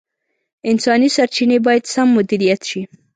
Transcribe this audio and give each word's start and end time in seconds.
انساني 0.69 1.09
سرچیني 1.15 1.57
باید 1.65 1.83
سم 1.93 2.07
مدیریت 2.17 2.61
شي. 2.69 2.81